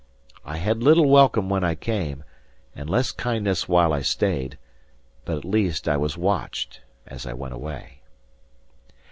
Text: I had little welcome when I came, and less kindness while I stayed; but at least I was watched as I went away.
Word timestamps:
I 0.43 0.57
had 0.57 0.81
little 0.81 1.07
welcome 1.07 1.47
when 1.47 1.63
I 1.63 1.75
came, 1.75 2.23
and 2.75 2.89
less 2.89 3.11
kindness 3.11 3.69
while 3.69 3.93
I 3.93 4.01
stayed; 4.01 4.57
but 5.25 5.37
at 5.37 5.45
least 5.45 5.87
I 5.87 5.95
was 5.97 6.17
watched 6.17 6.81
as 7.05 7.27
I 7.27 7.33
went 7.33 7.53
away. 7.53 7.99